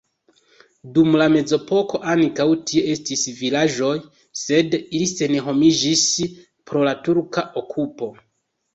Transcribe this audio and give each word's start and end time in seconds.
Dum 0.95 1.17
la 1.21 1.27
mezepoko 1.33 2.01
ankaŭ 2.13 2.47
tie 2.71 2.83
estis 2.95 3.27
vilaĝoj, 3.43 3.93
sed 4.47 4.77
ili 4.81 5.13
senhomiĝis 5.15 6.09
pro 6.37 6.91
la 6.91 6.99
turka 7.09 7.49
okupo. 7.67 8.15